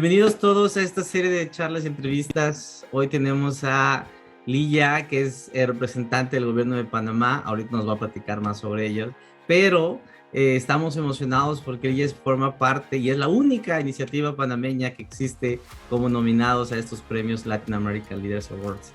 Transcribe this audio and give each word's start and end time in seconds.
Bienvenidos 0.00 0.38
todos 0.38 0.76
a 0.76 0.82
esta 0.82 1.02
serie 1.02 1.28
de 1.28 1.50
charlas 1.50 1.82
y 1.82 1.88
entrevistas. 1.88 2.86
Hoy 2.92 3.08
tenemos 3.08 3.64
a 3.64 4.06
Lilla, 4.46 5.08
que 5.08 5.22
es 5.22 5.50
el 5.52 5.66
representante 5.66 6.36
del 6.36 6.46
gobierno 6.46 6.76
de 6.76 6.84
Panamá. 6.84 7.42
Ahorita 7.44 7.72
nos 7.72 7.88
va 7.88 7.94
a 7.94 7.98
platicar 7.98 8.40
más 8.40 8.58
sobre 8.58 8.86
ellos. 8.86 9.10
Pero 9.48 10.00
eh, 10.32 10.54
estamos 10.54 10.96
emocionados 10.96 11.60
porque 11.60 11.88
ella 11.88 12.06
forma 12.22 12.58
parte 12.58 12.98
y 12.98 13.10
es 13.10 13.18
la 13.18 13.26
única 13.26 13.80
iniciativa 13.80 14.36
panameña 14.36 14.92
que 14.92 15.02
existe 15.02 15.58
como 15.90 16.08
nominados 16.08 16.70
a 16.70 16.78
estos 16.78 17.00
premios 17.00 17.44
Latin 17.44 17.74
American 17.74 18.22
Leaders 18.22 18.52
Awards, 18.52 18.92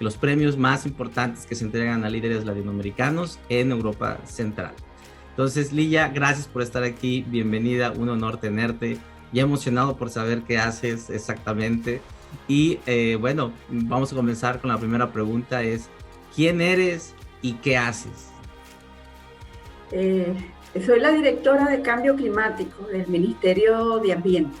los 0.00 0.16
premios 0.16 0.56
más 0.56 0.84
importantes 0.84 1.46
que 1.46 1.54
se 1.54 1.64
entregan 1.64 2.04
a 2.04 2.10
líderes 2.10 2.44
latinoamericanos 2.44 3.38
en 3.50 3.70
Europa 3.70 4.18
Central. 4.24 4.72
Entonces, 5.30 5.72
Lilla, 5.72 6.08
gracias 6.08 6.48
por 6.48 6.62
estar 6.62 6.82
aquí, 6.82 7.24
bienvenida, 7.28 7.92
un 7.92 8.08
honor 8.08 8.38
tenerte, 8.38 8.98
ya 9.32 9.42
emocionado 9.42 9.96
por 9.96 10.10
saber 10.10 10.42
qué 10.42 10.58
haces 10.58 11.10
exactamente. 11.10 12.00
Y 12.46 12.78
eh, 12.86 13.16
bueno, 13.20 13.52
vamos 13.68 14.12
a 14.12 14.16
comenzar 14.16 14.60
con 14.60 14.70
la 14.70 14.78
primera 14.78 15.12
pregunta, 15.12 15.62
es, 15.62 15.88
¿quién 16.34 16.60
eres 16.60 17.14
y 17.42 17.54
qué 17.54 17.76
haces? 17.76 18.28
Eh, 19.92 20.34
soy 20.84 21.00
la 21.00 21.10
directora 21.10 21.66
de 21.66 21.82
cambio 21.82 22.14
climático 22.14 22.84
del 22.84 23.08
Ministerio 23.08 23.98
de 23.98 24.12
Ambiente 24.12 24.56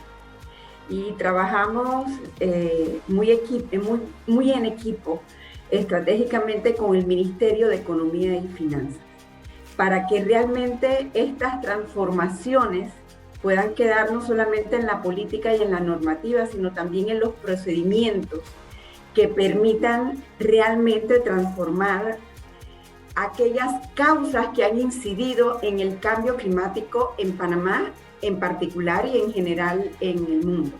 y 0.88 1.12
trabajamos 1.12 2.10
eh, 2.40 3.00
muy, 3.06 3.38
muy, 3.72 4.00
muy 4.26 4.50
en 4.50 4.66
equipo 4.66 5.22
estratégicamente 5.70 6.74
con 6.74 6.96
el 6.96 7.06
Ministerio 7.06 7.68
de 7.68 7.76
Economía 7.76 8.36
y 8.36 8.48
Finanzas 8.48 9.00
para 9.76 10.06
que 10.08 10.24
realmente 10.24 11.10
estas 11.14 11.60
transformaciones 11.60 12.92
puedan 13.42 13.74
quedar 13.74 14.12
no 14.12 14.24
solamente 14.24 14.76
en 14.76 14.86
la 14.86 15.02
política 15.02 15.54
y 15.54 15.62
en 15.62 15.72
la 15.72 15.80
normativa, 15.80 16.46
sino 16.46 16.72
también 16.72 17.08
en 17.08 17.20
los 17.20 17.30
procedimientos 17.34 18.40
que 19.14 19.28
permitan 19.28 20.22
realmente 20.38 21.20
transformar 21.20 22.18
aquellas 23.16 23.88
causas 23.94 24.48
que 24.54 24.64
han 24.64 24.78
incidido 24.78 25.58
en 25.62 25.80
el 25.80 25.98
cambio 25.98 26.36
climático 26.36 27.14
en 27.18 27.36
Panamá 27.36 27.92
en 28.22 28.38
particular 28.38 29.06
y 29.06 29.18
en 29.18 29.32
general 29.32 29.90
en 30.00 30.18
el 30.26 30.44
mundo. 30.44 30.76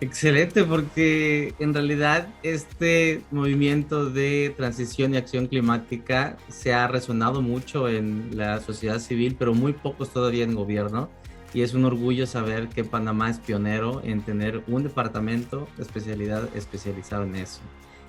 Excelente, 0.00 0.62
porque 0.62 1.54
en 1.58 1.74
realidad 1.74 2.28
este 2.44 3.22
movimiento 3.32 4.08
de 4.08 4.54
transición 4.56 5.12
y 5.12 5.16
acción 5.16 5.48
climática 5.48 6.36
se 6.48 6.72
ha 6.72 6.86
resonado 6.86 7.42
mucho 7.42 7.88
en 7.88 8.30
la 8.36 8.60
sociedad 8.60 9.00
civil, 9.00 9.34
pero 9.36 9.54
muy 9.54 9.72
pocos 9.72 10.10
todavía 10.10 10.44
en 10.44 10.54
gobierno. 10.54 11.08
Y 11.52 11.62
es 11.62 11.74
un 11.74 11.84
orgullo 11.84 12.26
saber 12.26 12.68
que 12.68 12.84
Panamá 12.84 13.30
es 13.30 13.38
pionero 13.38 14.00
en 14.04 14.20
tener 14.20 14.62
un 14.68 14.84
departamento 14.84 15.66
de 15.76 15.82
especialidad 15.82 16.48
especializado 16.54 17.24
en 17.24 17.34
eso. 17.34 17.60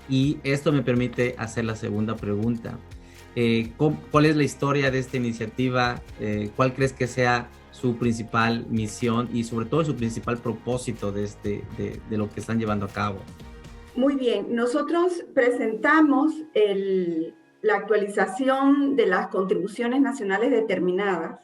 Y 0.08 0.38
esto 0.44 0.72
me 0.72 0.84
permite 0.84 1.34
hacer 1.40 1.66
la 1.66 1.76
segunda 1.76 2.16
pregunta. 2.16 2.78
Eh, 3.36 3.72
¿Cuál 4.12 4.26
es 4.26 4.36
la 4.36 4.44
historia 4.44 4.92
de 4.92 5.00
esta 5.00 5.18
iniciativa? 5.18 6.02
Eh, 6.20 6.52
¿Cuál 6.56 6.74
crees 6.74 6.94
que 6.94 7.08
sea 7.08 7.50
su 7.72 7.98
principal 7.98 8.66
misión 8.70 9.30
y 9.34 9.44
sobre 9.44 9.66
todo 9.66 9.84
su 9.86 9.96
principal 9.96 10.38
propósito 10.38 11.12
de, 11.12 11.24
este, 11.24 11.64
de, 11.78 12.18
lo 12.18 12.30
que 12.30 12.40
están 12.40 12.60
llevando 12.60 12.86
a 12.86 12.90
cabo? 12.90 13.20
Muy 13.96 14.16
bien, 14.16 14.56
nosotros 14.56 15.26
presentamos 15.34 16.34
la 17.62 17.76
actualización 17.76 18.96
de 18.96 19.08
las 19.08 19.28
contribuciones 19.28 20.02
nacionales 20.02 20.52
determinadas 20.52 21.40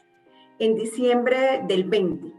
en 0.58 0.74
diciembre 0.74 1.62
del 1.66 1.84
20, 1.84 2.32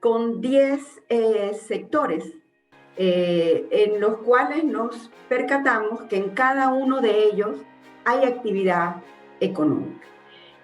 con 0.00 0.40
10 0.40 1.02
eh, 1.08 1.52
sectores 1.54 2.32
eh, 2.96 3.66
en 3.70 4.00
los 4.00 4.18
cuales 4.18 4.64
nos 4.64 5.10
percatamos 5.28 6.02
que 6.02 6.16
en 6.16 6.30
cada 6.30 6.68
uno 6.68 7.00
de 7.00 7.24
ellos 7.24 7.56
hay 8.04 8.24
actividad 8.24 9.02
económica 9.40 10.13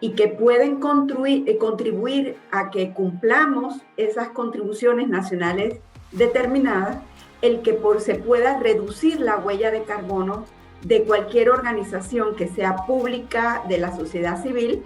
y 0.01 0.13
que 0.13 0.29
pueden 0.29 0.81
eh, 1.27 1.59
contribuir 1.59 2.37
a 2.51 2.71
que 2.71 2.93
cumplamos 2.93 3.81
esas 3.97 4.31
contribuciones 4.31 5.09
nacionales 5.09 5.79
determinadas, 6.13 6.99
el 7.43 7.63
que 7.63 7.75
por, 7.75 8.01
se 8.01 8.15
pueda 8.15 8.59
reducir 8.59 9.21
la 9.21 9.39
huella 9.39 9.71
de 9.71 9.85
carbono 9.85 10.45
de 10.83 11.05
cualquier 11.05 11.51
organización 11.51 12.35
que 12.37 12.49
sea 12.49 12.77
pública, 12.87 13.63
de 13.69 13.79
la 13.79 13.95
sociedad 13.95 14.43
civil 14.43 14.83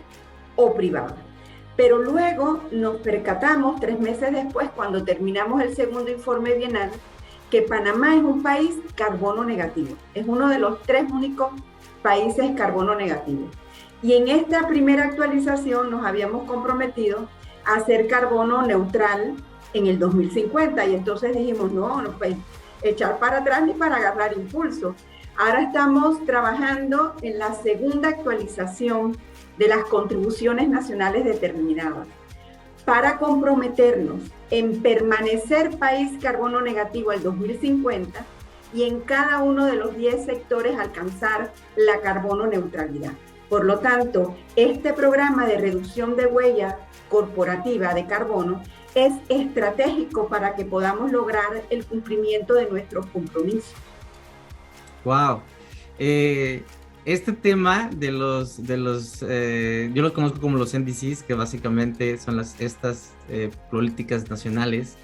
o 0.57 0.75
privada. 0.75 1.17
Pero 1.77 1.99
luego 1.99 2.61
nos 2.71 2.97
percatamos, 2.97 3.81
tres 3.81 3.99
meses 3.99 4.33
después, 4.33 4.71
cuando 4.75 5.05
terminamos 5.05 5.63
el 5.63 5.75
segundo 5.75 6.11
informe 6.11 6.55
bienal, 6.55 6.91
que 7.51 7.63
Panamá 7.63 8.17
es 8.17 8.23
un 8.23 8.43
país 8.43 8.75
carbono 8.95 9.45
negativo. 9.45 9.97
Es 10.15 10.27
uno 10.27 10.49
de 10.49 10.59
los 10.59 10.83
tres 10.83 11.11
únicos 11.11 11.51
países 12.03 12.53
carbono 12.57 12.95
negativo. 12.95 13.49
Y 14.05 14.13
en 14.13 14.29
esta 14.29 14.69
primera 14.69 15.05
actualización 15.05 15.91
nos 15.91 16.05
habíamos 16.05 16.47
comprometido 16.47 17.27
a 17.65 17.81
ser 17.87 18.07
carbono 18.07 18.61
neutral 18.61 19.35
en 19.73 19.87
el 19.87 19.99
2050. 19.99 20.85
Y 20.85 20.95
entonces 20.95 21.35
dijimos, 21.35 21.73
no, 21.73 22.03
no 22.03 22.11
pues 22.19 22.37
echar 22.83 23.19
para 23.19 23.39
atrás 23.39 23.63
ni 23.63 23.73
para 23.73 23.97
agarrar 23.97 24.35
impulso. 24.35 24.95
Ahora 25.39 25.63
estamos 25.63 26.23
trabajando 26.27 27.15
en 27.23 27.39
la 27.39 27.55
segunda 27.55 28.11
actualización 28.11 29.17
de 29.57 29.69
las 29.69 29.85
contribuciones 29.85 30.69
nacionales 30.69 31.25
determinadas 31.25 32.07
para 32.85 33.17
comprometernos 33.17 34.21
en 34.51 34.83
permanecer 34.83 35.79
país 35.79 36.13
carbono 36.21 36.61
negativo 36.61 37.11
al 37.11 37.23
2050 37.23 38.23
y 38.75 38.83
en 38.83 39.01
cada 39.01 39.39
uno 39.39 39.65
de 39.65 39.77
los 39.77 39.97
10 39.97 40.27
sectores 40.27 40.79
alcanzar 40.79 41.53
la 41.75 42.03
carbono 42.03 42.47
neutralidad. 42.47 43.13
Por 43.49 43.65
lo 43.65 43.79
tanto, 43.79 44.35
este 44.57 44.93
programa 44.93 45.47
de 45.47 45.59
reducción 45.59 46.17
de 46.17 46.27
huella 46.27 46.79
corporativa 47.09 47.95
de 47.95 48.07
carbono 48.07 48.63
es 48.95 49.13
estratégico 49.29 50.29
para 50.29 50.55
que 50.55 50.65
podamos 50.65 51.13
lograr 51.13 51.65
el 51.71 51.85
cumplimiento 51.85 52.55
de 52.55 52.71
nuestros 52.71 53.07
compromisos. 53.07 53.75
Wow. 55.05 55.43
Eh, 55.99 56.63
este 57.05 57.33
tema 57.33 57.91
de 57.95 58.11
los, 58.11 58.67
de 58.67 58.77
los 58.79 59.23
eh, 59.29 59.91
yo 59.93 60.03
los 60.03 60.13
conozco 60.13 60.41
como 60.41 60.57
los 60.57 60.75
NDCs, 60.75 61.23
que 61.23 61.35
básicamente 61.35 62.17
son 62.19 62.37
las, 62.37 62.59
estas 62.61 63.13
eh, 63.29 63.51
políticas 63.71 64.31
nacionales 64.31 64.97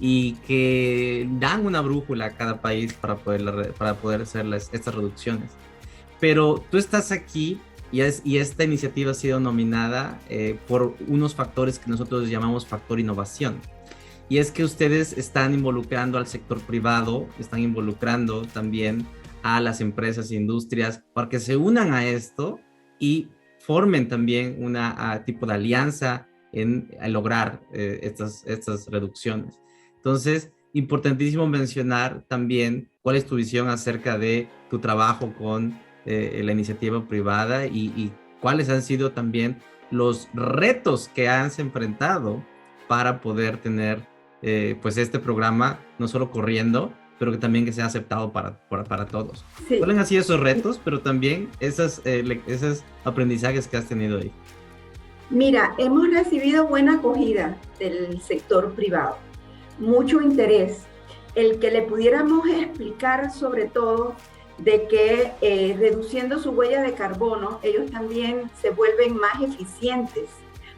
y 0.00 0.32
que 0.46 1.28
dan 1.38 1.64
una 1.64 1.80
brújula 1.80 2.26
a 2.26 2.30
cada 2.30 2.60
país 2.60 2.92
para 2.94 3.16
poder, 3.16 3.72
para 3.78 3.94
poder 3.94 4.22
hacer 4.22 4.46
estas 4.52 4.94
reducciones. 4.94 5.50
Pero 6.18 6.64
tú 6.70 6.78
estás 6.78 7.12
aquí 7.12 7.60
y, 7.94 8.00
es, 8.00 8.22
y 8.24 8.38
esta 8.38 8.64
iniciativa 8.64 9.12
ha 9.12 9.14
sido 9.14 9.38
nominada 9.38 10.18
eh, 10.28 10.58
por 10.66 10.96
unos 11.06 11.36
factores 11.36 11.78
que 11.78 11.88
nosotros 11.88 12.28
llamamos 12.28 12.66
factor 12.66 12.98
innovación. 12.98 13.60
Y 14.28 14.38
es 14.38 14.50
que 14.50 14.64
ustedes 14.64 15.12
están 15.16 15.54
involucrando 15.54 16.18
al 16.18 16.26
sector 16.26 16.60
privado, 16.60 17.28
están 17.38 17.60
involucrando 17.60 18.42
también 18.46 19.06
a 19.44 19.60
las 19.60 19.80
empresas 19.80 20.32
e 20.32 20.34
industrias 20.34 21.04
para 21.12 21.28
que 21.28 21.38
se 21.38 21.56
unan 21.56 21.92
a 21.92 22.04
esto 22.04 22.58
y 22.98 23.28
formen 23.60 24.08
también 24.08 24.56
una 24.58 25.22
tipo 25.24 25.46
de 25.46 25.54
alianza 25.54 26.26
en, 26.50 26.90
lograr 27.06 27.60
eh, 27.72 28.00
estas, 28.02 28.42
estas 28.44 28.88
reducciones. 28.88 29.60
Entonces, 29.98 30.50
importantísimo 30.72 31.46
mencionar 31.46 32.24
también 32.26 32.90
cuál 33.02 33.14
es 33.14 33.24
tu 33.24 33.36
visión 33.36 33.68
acerca 33.68 34.18
de 34.18 34.48
tu 34.68 34.80
trabajo 34.80 35.32
con 35.38 35.78
eh, 36.06 36.40
la 36.44 36.52
iniciativa 36.52 37.06
privada 37.06 37.66
y, 37.66 38.12
cuáles 38.40 38.68
han 38.68 38.82
sido 38.82 39.12
también 39.12 39.56
los 39.90 40.28
retos 40.34 41.08
que 41.14 41.30
has 41.30 41.58
enfrentado 41.58 42.44
para 42.88 43.22
poder 43.22 43.56
tener 43.56 44.06
eh, 44.42 44.76
pues 44.82 44.98
este 44.98 45.18
programa 45.18 45.78
no 45.98 46.08
solo 46.08 46.30
corriendo, 46.30 46.92
pero 47.18 47.32
que 47.32 47.38
también 47.38 47.64
que 47.64 47.72
sea 47.72 47.86
aceptado 47.86 48.32
para, 48.32 48.58
para, 48.68 49.06
todos. 49.06 49.46
Sí. 49.66 49.78
¿Cuáles 49.78 49.96
han 49.96 50.06
sido 50.06 50.20
esos 50.20 50.40
retos, 50.40 50.78
pero 50.84 51.00
también 51.00 51.48
esas, 51.58 52.02
eh, 52.04 52.42
esos 52.46 52.84
aprendizajes 53.04 53.66
que 53.66 53.78
has 53.78 53.86
tenido 53.86 54.18
ahí? 54.18 54.30
Mira, 55.30 55.74
hemos 55.78 56.10
recibido 56.10 56.66
buena 56.66 56.96
acogida 56.96 57.56
del 57.78 58.20
sector 58.20 58.72
privado, 58.74 59.16
mucho 59.78 60.20
interés. 60.20 60.84
El 61.34 61.58
que 61.58 61.70
le 61.70 61.82
pudiéramos 61.82 62.46
explicar 62.46 63.32
sobre 63.32 63.64
todo 63.64 64.14
de 64.58 64.86
que 64.86 65.32
eh, 65.40 65.76
reduciendo 65.78 66.38
su 66.38 66.50
huella 66.50 66.82
de 66.82 66.94
carbono, 66.94 67.58
ellos 67.62 67.90
también 67.90 68.50
se 68.60 68.70
vuelven 68.70 69.16
más 69.16 69.42
eficientes, 69.42 70.28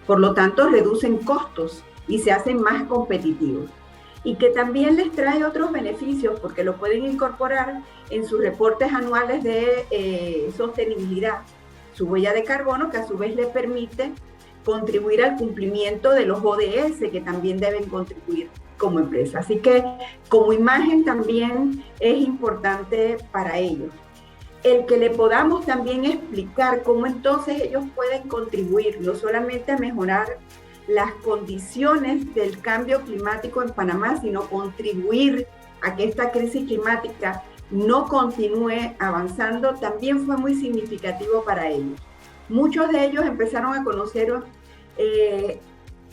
por 0.06 0.18
lo 0.18 0.34
tanto 0.34 0.68
reducen 0.68 1.18
costos 1.18 1.82
y 2.08 2.20
se 2.20 2.32
hacen 2.32 2.60
más 2.60 2.84
competitivos. 2.84 3.70
Y 4.24 4.36
que 4.36 4.48
también 4.48 4.96
les 4.96 5.12
trae 5.12 5.44
otros 5.44 5.70
beneficios 5.70 6.40
porque 6.40 6.64
lo 6.64 6.76
pueden 6.76 7.04
incorporar 7.04 7.82
en 8.10 8.26
sus 8.26 8.40
reportes 8.40 8.92
anuales 8.92 9.44
de 9.44 9.86
eh, 9.90 10.50
sostenibilidad, 10.56 11.42
su 11.92 12.06
huella 12.06 12.32
de 12.32 12.42
carbono, 12.42 12.90
que 12.90 12.96
a 12.96 13.06
su 13.06 13.16
vez 13.16 13.36
le 13.36 13.46
permite 13.46 14.12
contribuir 14.64 15.22
al 15.22 15.36
cumplimiento 15.36 16.10
de 16.10 16.26
los 16.26 16.44
ODS 16.44 16.98
que 17.12 17.20
también 17.20 17.58
deben 17.58 17.88
contribuir 17.88 18.50
como 18.78 19.00
empresa. 19.00 19.40
Así 19.40 19.58
que 19.58 19.84
como 20.28 20.52
imagen 20.52 21.04
también 21.04 21.84
es 22.00 22.18
importante 22.18 23.16
para 23.32 23.58
ellos. 23.58 23.92
El 24.62 24.86
que 24.86 24.96
le 24.96 25.10
podamos 25.10 25.64
también 25.64 26.04
explicar 26.04 26.82
cómo 26.82 27.06
entonces 27.06 27.62
ellos 27.62 27.84
pueden 27.94 28.28
contribuir 28.28 28.98
no 29.00 29.14
solamente 29.14 29.72
a 29.72 29.78
mejorar 29.78 30.38
las 30.88 31.12
condiciones 31.24 32.32
del 32.34 32.60
cambio 32.60 33.02
climático 33.02 33.62
en 33.62 33.70
Panamá, 33.70 34.20
sino 34.20 34.42
contribuir 34.48 35.46
a 35.82 35.94
que 35.96 36.04
esta 36.04 36.30
crisis 36.30 36.66
climática 36.66 37.42
no 37.70 38.06
continúe 38.06 38.94
avanzando, 38.98 39.74
también 39.74 40.24
fue 40.24 40.36
muy 40.36 40.54
significativo 40.54 41.42
para 41.44 41.68
ellos. 41.68 42.00
Muchos 42.48 42.90
de 42.90 43.04
ellos 43.04 43.24
empezaron 43.24 43.74
a 43.74 43.82
conocer 43.82 44.32
eh, 44.96 45.60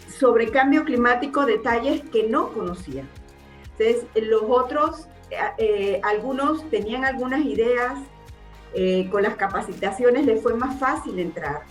sobre 0.08 0.50
cambio 0.50 0.84
climático 0.84 1.46
detalles 1.46 2.02
que 2.12 2.28
no 2.28 2.54
conocían. 2.54 3.08
Entonces, 3.78 4.06
los 4.16 4.44
otros, 4.48 5.08
eh, 5.32 5.38
eh, 5.58 6.02
algunos 6.04 6.70
tenían 6.70 7.06
algunas 7.06 7.46
ideas, 7.46 7.94
con 9.12 9.22
las 9.22 9.36
capacitaciones 9.36 10.26
les 10.26 10.42
fue 10.42 10.56
más 10.56 10.80
fácil 10.80 11.20
entrar. 11.20 11.62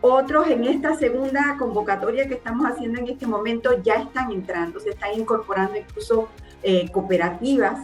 Otros 0.00 0.48
en 0.48 0.64
esta 0.64 0.96
segunda 0.96 1.54
convocatoria 1.60 2.26
que 2.26 2.34
estamos 2.34 2.66
haciendo 2.68 2.98
en 2.98 3.06
este 3.06 3.24
momento 3.24 3.80
ya 3.84 3.94
están 3.94 4.32
entrando, 4.32 4.80
se 4.80 4.90
están 4.90 5.14
incorporando 5.14 5.76
incluso 5.76 6.28
cooperativas 6.92 7.78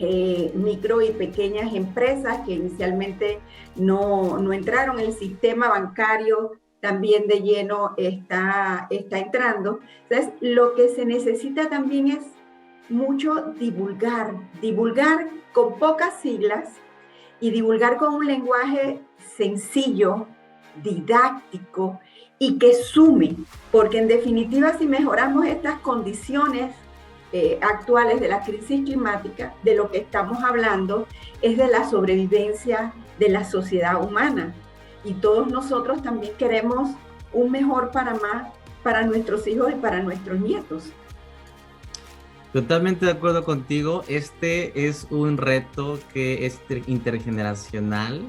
eh, 0.00 0.50
micro 0.54 1.02
y 1.02 1.12
pequeñas 1.12 1.72
empresas 1.72 2.40
que 2.44 2.54
inicialmente 2.54 3.38
no, 3.76 4.38
no, 4.38 4.52
entraron. 4.52 4.98
El 4.98 5.12
sistema 5.12 5.68
bancario 5.68 6.52
también 6.84 7.26
de 7.26 7.40
lleno 7.40 7.94
está, 7.96 8.88
está 8.90 9.18
entrando. 9.18 9.80
Entonces, 10.06 10.34
lo 10.42 10.74
que 10.74 10.90
se 10.90 11.06
necesita 11.06 11.70
también 11.70 12.08
es 12.08 12.24
mucho 12.90 13.54
divulgar, 13.58 14.34
divulgar 14.60 15.30
con 15.54 15.78
pocas 15.78 16.20
siglas 16.20 16.68
y 17.40 17.52
divulgar 17.52 17.96
con 17.96 18.12
un 18.12 18.26
lenguaje 18.26 19.00
sencillo, 19.34 20.26
didáctico 20.82 22.00
y 22.38 22.58
que 22.58 22.74
sume, 22.74 23.36
porque 23.72 24.00
en 24.00 24.08
definitiva 24.08 24.76
si 24.76 24.86
mejoramos 24.86 25.46
estas 25.46 25.78
condiciones 25.78 26.74
eh, 27.32 27.58
actuales 27.62 28.20
de 28.20 28.28
la 28.28 28.44
crisis 28.44 28.84
climática, 28.84 29.54
de 29.62 29.74
lo 29.74 29.90
que 29.90 29.98
estamos 29.98 30.44
hablando 30.44 31.06
es 31.40 31.56
de 31.56 31.66
la 31.68 31.88
sobrevivencia 31.88 32.92
de 33.18 33.30
la 33.30 33.44
sociedad 33.44 34.04
humana. 34.04 34.54
Y 35.04 35.14
todos 35.14 35.48
nosotros 35.48 36.02
también 36.02 36.32
queremos 36.38 36.90
un 37.32 37.50
mejor 37.50 37.90
Panamá 37.90 38.52
para 38.82 39.04
nuestros 39.04 39.46
hijos 39.46 39.72
y 39.72 39.74
para 39.76 40.02
nuestros 40.02 40.40
nietos. 40.40 40.90
Totalmente 42.52 43.06
de 43.06 43.12
acuerdo 43.12 43.44
contigo. 43.44 44.04
Este 44.08 44.86
es 44.86 45.06
un 45.10 45.36
reto 45.36 45.98
que 46.12 46.46
es 46.46 46.60
intergeneracional 46.86 48.22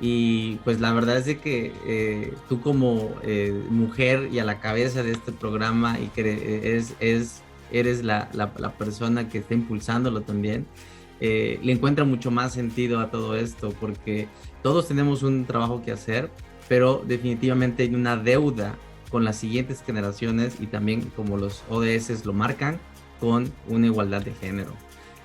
y 0.00 0.56
pues 0.64 0.80
la 0.80 0.92
verdad 0.92 1.18
es 1.18 1.26
de 1.26 1.38
que 1.38 1.72
eh, 1.84 2.34
tú 2.48 2.60
como 2.60 3.10
eh, 3.22 3.52
mujer 3.68 4.28
y 4.32 4.38
a 4.38 4.44
la 4.44 4.60
cabeza 4.60 5.02
de 5.02 5.12
este 5.12 5.32
programa 5.32 5.98
y 5.98 6.06
que 6.08 6.76
es, 6.76 6.94
es 7.00 7.42
eres 7.70 8.02
la, 8.02 8.30
persona 8.78 9.28
que 9.28 9.38
está 9.38 9.54
impulsándolo 9.54 10.22
también, 10.22 10.66
eh, 11.20 11.58
le 11.62 11.72
encuentra 11.72 12.04
mucho 12.04 12.30
más 12.30 12.52
sentido 12.52 13.00
a 13.00 13.10
todo 13.10 13.36
esto, 13.36 13.74
porque 13.80 14.28
todos 14.62 14.88
tenemos 14.88 15.22
un 15.22 15.46
trabajo 15.46 15.82
que 15.84 15.92
hacer, 15.92 16.30
pero 16.68 17.02
definitivamente 17.06 17.82
hay 17.82 17.94
una 17.94 18.16
deuda 18.16 18.76
con 19.10 19.24
las 19.24 19.36
siguientes 19.36 19.82
generaciones 19.84 20.56
y 20.60 20.66
también 20.66 21.10
como 21.16 21.36
los 21.36 21.62
ODS 21.70 22.24
lo 22.24 22.32
marcan, 22.32 22.78
con 23.20 23.52
una 23.68 23.86
igualdad 23.86 24.22
de 24.22 24.32
género. 24.32 24.72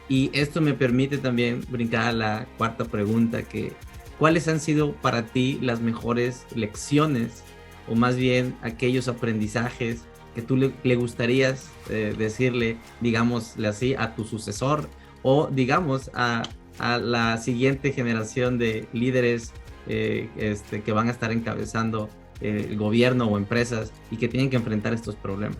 Y 0.09 0.31
esto 0.33 0.61
me 0.61 0.73
permite 0.73 1.17
también 1.17 1.63
brincar 1.69 2.07
a 2.07 2.13
la 2.13 2.47
cuarta 2.57 2.85
pregunta, 2.85 3.43
que 3.43 3.73
¿cuáles 4.19 4.47
han 4.47 4.59
sido 4.59 4.93
para 4.93 5.27
ti 5.27 5.59
las 5.61 5.79
mejores 5.79 6.45
lecciones 6.55 7.43
o 7.87 7.95
más 7.95 8.15
bien 8.15 8.55
aquellos 8.61 9.07
aprendizajes 9.07 10.03
que 10.33 10.41
tú 10.41 10.57
le, 10.57 10.73
le 10.83 10.95
gustarías 10.95 11.69
eh, 11.89 12.15
decirle, 12.17 12.77
digámosle 13.01 13.67
así, 13.67 13.93
a 13.93 14.15
tu 14.15 14.23
sucesor 14.23 14.89
o 15.23 15.47
digamos 15.47 16.11
a, 16.13 16.43
la 16.79 17.37
siguiente 17.37 17.91
generación 17.91 18.57
de 18.57 18.87
líderes 18.93 19.53
eh, 19.87 20.29
este, 20.37 20.81
que 20.81 20.91
van 20.91 21.07
a 21.07 21.11
estar 21.11 21.31
encabezando 21.31 22.09
eh, 22.41 22.67
el 22.69 22.77
gobierno 22.77 23.27
o 23.27 23.37
empresas 23.37 23.93
y 24.09 24.17
que 24.17 24.27
tienen 24.27 24.49
que 24.49 24.55
enfrentar 24.55 24.91
estos 24.93 25.15
problemas? 25.15 25.59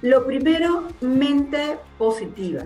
Lo 0.00 0.24
primero, 0.24 0.86
mente 1.00 1.76
positiva. 1.98 2.62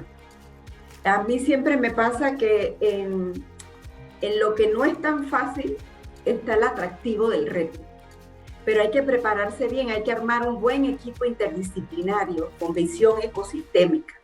A 1.04 1.22
mí 1.22 1.38
siempre 1.38 1.78
me 1.78 1.90
pasa 1.90 2.36
que 2.36 2.76
en, 2.80 3.32
en 4.20 4.40
lo 4.40 4.54
que 4.54 4.70
no 4.70 4.84
es 4.84 5.00
tan 5.00 5.26
fácil 5.28 5.76
está 6.26 6.54
el 6.54 6.62
atractivo 6.62 7.30
del 7.30 7.46
reto 7.48 7.80
pero 8.64 8.80
hay 8.80 8.90
que 8.90 9.02
prepararse 9.02 9.68
bien, 9.68 9.90
hay 9.90 10.02
que 10.02 10.12
armar 10.12 10.48
un 10.48 10.60
buen 10.60 10.84
equipo 10.84 11.24
interdisciplinario 11.24 12.50
con 12.58 12.72
visión 12.72 13.20
ecosistémica, 13.22 14.14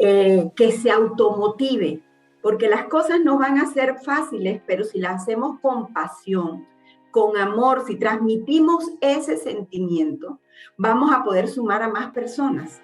eh, 0.00 0.50
que 0.56 0.72
se 0.72 0.90
automotive, 0.90 2.02
porque 2.42 2.68
las 2.68 2.86
cosas 2.86 3.20
no 3.22 3.38
van 3.38 3.58
a 3.58 3.66
ser 3.66 3.96
fáciles, 4.04 4.60
pero 4.66 4.82
si 4.82 4.98
las 4.98 5.22
hacemos 5.22 5.60
con 5.60 5.92
pasión, 5.92 6.66
con 7.10 7.36
amor, 7.36 7.84
si 7.86 7.96
transmitimos 7.96 8.92
ese 9.00 9.36
sentimiento, 9.36 10.40
vamos 10.76 11.12
a 11.12 11.22
poder 11.22 11.48
sumar 11.48 11.82
a 11.82 11.88
más 11.88 12.12
personas. 12.12 12.80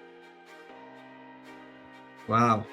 Wow, 2.29 2.65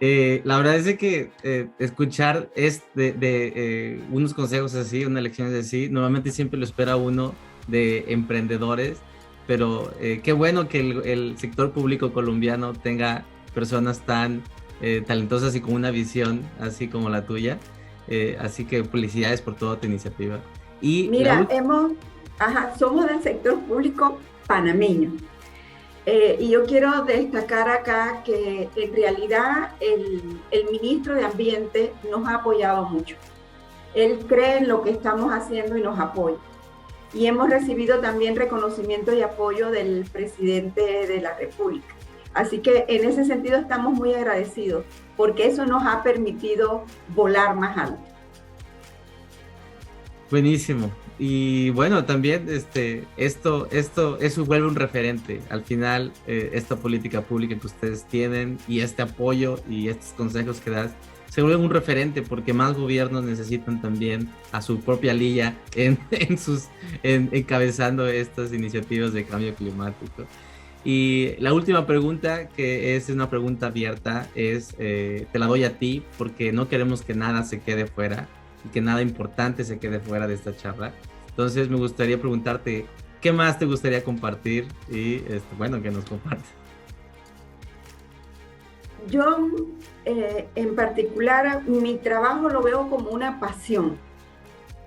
eh, 0.00 0.40
la 0.44 0.56
verdad 0.56 0.76
es 0.76 0.96
que 0.96 1.30
eh, 1.42 1.68
escuchar 1.78 2.50
es 2.56 2.82
de, 2.94 3.14
eh, 3.20 4.00
unos 4.10 4.32
consejos 4.32 4.74
así, 4.74 5.04
una 5.04 5.20
lección 5.20 5.54
así, 5.54 5.90
normalmente 5.90 6.30
siempre 6.30 6.58
lo 6.58 6.64
espera 6.64 6.96
uno 6.96 7.34
de 7.68 8.06
emprendedores, 8.08 8.98
pero 9.46 9.92
qué 10.22 10.32
bueno 10.32 10.68
que 10.68 10.78
el, 10.80 11.36
sector 11.36 11.72
público 11.72 12.12
colombiano 12.12 12.72
tenga 12.72 13.24
personas 13.54 14.00
tan 14.00 14.42
talentosas 15.06 15.54
y 15.54 15.60
con 15.60 15.74
una 15.74 15.90
visión 15.90 16.42
así 16.58 16.88
como 16.88 17.10
la 17.10 17.26
tuya. 17.26 17.58
así 18.38 18.64
que 18.64 18.82
felicidades 18.84 19.42
por 19.42 19.54
toda 19.54 19.78
tu 19.78 19.86
iniciativa. 19.86 20.40
Y 20.80 21.08
Mira, 21.10 21.46
hemos, 21.50 21.92
somos 22.78 23.06
del 23.06 23.22
sector 23.22 23.58
público 23.60 24.18
panameño. 24.46 25.12
Eh, 26.06 26.38
y 26.40 26.48
yo 26.48 26.64
quiero 26.64 27.04
destacar 27.04 27.68
acá 27.68 28.22
que 28.24 28.68
en 28.74 28.94
realidad 28.94 29.74
el, 29.80 30.40
el, 30.50 30.70
ministro 30.70 31.14
de 31.14 31.24
Ambiente 31.24 31.92
nos 32.10 32.26
ha 32.26 32.36
apoyado 32.36 32.86
mucho. 32.86 33.16
Él 33.94 34.18
cree 34.26 34.58
en 34.58 34.68
lo 34.68 34.82
que 34.82 34.90
estamos 34.90 35.32
haciendo 35.32 35.76
y 35.76 35.82
nos 35.82 35.98
apoya. 35.98 36.38
Y 37.12 37.26
hemos 37.26 37.50
recibido 37.50 38.00
también 38.00 38.34
reconocimiento 38.34 39.12
y 39.12 39.20
apoyo 39.20 39.70
del 39.70 40.06
presidente 40.10 41.06
de 41.06 41.20
la 41.20 41.36
República. 41.36 41.94
Así 42.34 42.58
que 42.58 42.84
en 42.88 43.08
ese 43.08 43.24
sentido 43.24 43.58
estamos 43.58 43.94
muy 43.94 44.14
agradecidos 44.14 44.84
porque 45.16 45.46
eso 45.46 45.66
nos 45.66 45.82
ha 45.84 46.02
permitido 46.02 46.84
volar 47.14 47.56
más 47.56 47.76
alto. 47.76 48.00
Buenísimo. 50.30 50.90
Y 51.18 51.68
bueno, 51.70 52.04
también 52.06 52.48
este, 52.48 53.04
esto, 53.18 53.68
esto, 53.70 54.18
eso 54.20 54.46
vuelve 54.46 54.68
un 54.68 54.76
referente. 54.76 55.42
Al 55.50 55.62
final, 55.62 56.12
eh, 56.26 56.52
esta 56.54 56.76
política 56.76 57.20
pública 57.20 57.58
que 57.58 57.66
ustedes 57.66 58.06
tienen 58.06 58.56
y 58.66 58.80
este 58.80 59.02
apoyo 59.02 59.58
y 59.68 59.88
estos 59.88 60.12
consejos 60.14 60.60
que 60.60 60.70
das 60.70 60.92
se 61.28 61.42
vuelven 61.42 61.60
un 61.60 61.70
referente 61.70 62.22
porque 62.22 62.52
más 62.52 62.76
gobiernos 62.76 63.24
necesitan 63.24 63.80
también 63.80 64.30
a 64.50 64.62
su 64.62 64.80
propia 64.80 65.14
liga 65.14 65.56
en, 65.74 65.98
sus, 66.38 66.68
en, 67.02 67.28
encabezando 67.32 68.06
estas 68.08 68.52
iniciativas 68.52 69.12
de 69.12 69.24
cambio 69.24 69.54
climático. 69.54 70.24
Y 70.84 71.36
la 71.38 71.52
última 71.52 71.86
pregunta, 71.86 72.48
que 72.48 72.96
es 72.96 73.10
una 73.10 73.28
pregunta 73.28 73.66
abierta, 73.66 74.28
es, 74.34 74.74
eh, 74.78 75.26
te 75.30 75.38
la 75.38 75.46
doy 75.46 75.64
a 75.64 75.78
ti 75.78 76.02
porque 76.16 76.52
no 76.52 76.68
queremos 76.68 77.02
que 77.02 77.14
nada 77.14 77.44
se 77.44 77.60
quede 77.60 77.86
fuera 77.86 78.28
y 78.64 78.68
que 78.70 78.80
nada 78.80 79.02
importante 79.02 79.64
se 79.64 79.78
quede 79.78 80.00
fuera 80.00 80.26
de 80.26 80.34
esta 80.34 80.56
charla. 80.56 80.92
Entonces 81.28 81.68
me 81.68 81.76
gustaría 81.76 82.18
preguntarte, 82.18 82.86
¿qué 83.20 83.32
más 83.32 83.58
te 83.58 83.66
gustaría 83.66 84.02
compartir? 84.02 84.68
Y 84.90 85.16
este, 85.16 85.54
bueno, 85.58 85.82
que 85.82 85.90
nos 85.90 86.04
compartas. 86.04 86.48
Yo, 89.08 89.48
eh, 90.04 90.48
en 90.54 90.74
particular, 90.74 91.62
mi 91.66 91.96
trabajo 91.96 92.48
lo 92.48 92.62
veo 92.62 92.88
como 92.88 93.10
una 93.10 93.40
pasión. 93.40 93.96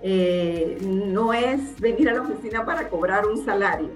Eh, 0.01 0.77
no 0.85 1.33
es 1.33 1.79
venir 1.79 2.09
a 2.09 2.13
la 2.13 2.21
oficina 2.21 2.65
para 2.65 2.89
cobrar 2.89 3.25
un 3.25 3.43
salario, 3.45 3.89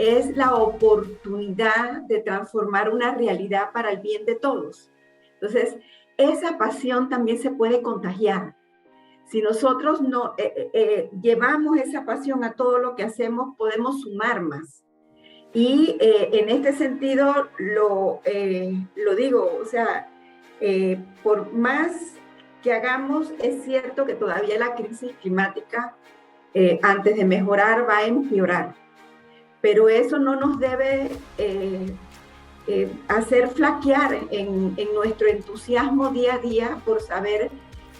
es 0.00 0.34
la 0.34 0.54
oportunidad 0.54 2.02
de 2.02 2.20
transformar 2.20 2.90
una 2.90 3.14
realidad 3.14 3.70
para 3.72 3.90
el 3.90 4.00
bien 4.00 4.24
de 4.24 4.34
todos. 4.34 4.90
Entonces, 5.34 5.76
esa 6.16 6.56
pasión 6.56 7.08
también 7.10 7.38
se 7.38 7.50
puede 7.50 7.82
contagiar 7.82 8.54
Si 9.26 9.42
nosotros 9.42 10.00
no 10.00 10.34
eh, 10.38 10.70
eh, 10.72 11.10
llevamos 11.20 11.78
esa 11.78 12.04
pasión 12.04 12.44
a 12.44 12.54
todo 12.54 12.78
lo 12.78 12.96
que 12.96 13.04
hacemos, 13.04 13.56
podemos 13.56 14.00
sumar 14.00 14.40
más. 14.40 14.82
Y 15.52 15.96
en 16.00 16.48
este 16.48 16.72
sentido 16.72 17.48
lo, 17.58 18.22
lo 18.94 19.14
digo, 19.16 19.58
o 19.60 19.64
sea, 19.64 20.08
por 21.24 21.52
más 21.52 22.14
que 22.62 22.72
hagamos, 22.72 23.32
es 23.42 23.64
cierto 23.64 24.06
que 24.06 24.14
todavía 24.14 24.60
la 24.60 24.76
crisis 24.76 25.10
climática, 25.20 25.96
antes 26.82 27.16
de 27.16 27.24
mejorar, 27.24 27.88
va 27.88 27.98
a 27.98 28.06
empeorar. 28.06 28.76
Pero 29.60 29.88
eso 29.88 30.18
no 30.18 30.36
nos 30.36 30.58
debe 30.58 31.10
eh, 32.66 32.92
hacer 33.08 33.48
flaquear 33.48 34.16
en, 34.30 34.76
nuestro 34.94 35.26
entusiasmo 35.26 36.10
día 36.10 36.34
a 36.34 36.38
día 36.38 36.78
por 36.84 37.00
saber 37.00 37.50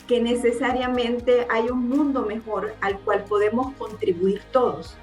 que 0.07 0.21
necesariamente 0.21 1.47
hay 1.51 1.71
un 1.71 1.89
mundo 1.89 2.25
mejor 2.25 2.75
al 2.81 3.01
cual 3.01 3.25
podemos 3.25 3.73
contribuir 3.75 4.43
todos. 4.53 4.97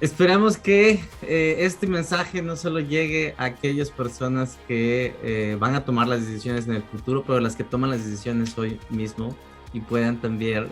Esperamos 0.00 0.58
que 0.58 1.00
eh, 1.22 1.56
este 1.60 1.86
mensaje 1.86 2.42
no 2.42 2.56
solo 2.56 2.80
llegue 2.80 3.34
a 3.38 3.44
aquellas 3.44 3.90
personas 3.90 4.58
que 4.68 5.14
eh, 5.22 5.56
van 5.58 5.74
a 5.74 5.84
tomar 5.84 6.08
las 6.08 6.26
decisiones 6.26 6.66
en 6.66 6.74
el 6.74 6.82
futuro, 6.82 7.24
pero 7.26 7.40
las 7.40 7.56
que 7.56 7.64
toman 7.64 7.90
las 7.90 8.04
decisiones 8.04 8.56
hoy 8.58 8.78
mismo 8.90 9.34
y 9.72 9.80
puedan 9.80 10.20
también 10.20 10.68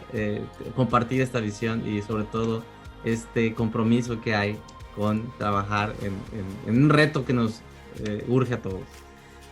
compartir 0.75 1.23
esta 1.23 1.41
visión 1.41 1.87
y 1.87 2.03
sobre 2.03 2.25
todo 2.25 2.63
este 3.07 3.55
compromiso 3.55 4.21
que 4.21 4.35
hay 4.35 4.59
con 4.95 5.33
trabajar 5.39 5.95
en, 6.03 6.75
un 6.75 6.91
reto 6.91 7.25
que 7.25 7.33
nos 7.33 7.61
eh, 8.05 8.25
urge 8.29 8.55
a 8.55 8.63
todos. 8.63 8.83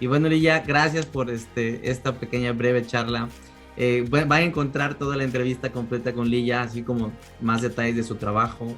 Y 0.00 0.06
bueno, 0.06 0.28
Lilla, 0.28 0.64
gracias 0.66 1.06
por 1.06 1.30
este, 1.30 1.88
esta 1.90 2.14
pequeña 2.18 2.52
breve 2.52 2.84
charla. 2.84 3.28
Eh, 3.76 4.08
va 4.10 4.36
a 4.36 4.42
encontrar 4.42 4.94
toda 4.94 5.16
la 5.16 5.24
entrevista 5.24 5.72
completa 5.72 6.12
con 6.12 6.28
Lilla, 6.28 6.62
así 6.62 6.82
como 6.82 7.12
más 7.40 7.62
detalles 7.62 7.96
de 7.96 8.02
su 8.02 8.16
trabajo, 8.16 8.68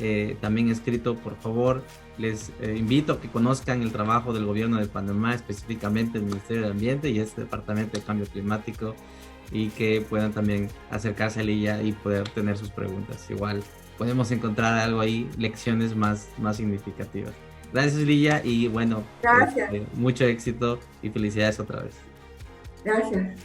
eh, 0.00 0.36
también 0.40 0.70
escrito, 0.70 1.16
por 1.16 1.36
favor. 1.36 1.82
Les 2.18 2.52
invito 2.62 3.14
a 3.14 3.20
que 3.20 3.28
conozcan 3.28 3.80
el 3.82 3.90
trabajo 3.90 4.34
del 4.34 4.44
gobierno 4.44 4.78
de 4.78 4.86
Panamá, 4.86 5.34
específicamente 5.34 6.18
el 6.18 6.24
Ministerio 6.24 6.64
de 6.64 6.70
Ambiente 6.70 7.10
y 7.10 7.18
este 7.20 7.42
Departamento 7.42 7.98
de 7.98 8.04
Cambio 8.04 8.26
Climático, 8.26 8.94
y 9.50 9.68
que 9.68 10.04
puedan 10.08 10.32
también 10.32 10.68
acercarse 10.90 11.40
a 11.40 11.42
Lilla 11.42 11.82
y 11.82 11.92
poder 11.92 12.28
tener 12.28 12.58
sus 12.58 12.70
preguntas. 12.70 13.30
Igual 13.30 13.62
podemos 14.02 14.32
encontrar 14.32 14.80
algo 14.80 14.98
ahí, 14.98 15.30
lecciones 15.38 15.94
más, 15.94 16.26
más 16.36 16.56
significativas. 16.56 17.32
Gracias, 17.72 18.02
Lilla, 18.02 18.40
y 18.42 18.66
bueno, 18.66 19.04
Gracias. 19.22 19.72
Este, 19.72 19.86
mucho 19.94 20.24
éxito 20.24 20.80
y 21.04 21.10
felicidades 21.10 21.60
otra 21.60 21.82
vez. 21.82 21.94
Gracias. 22.84 23.38